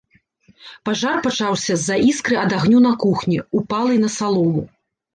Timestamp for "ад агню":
2.47-2.79